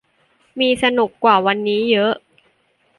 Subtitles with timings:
[0.59, 2.13] มีสนุกกว่าวันนี้เยอะ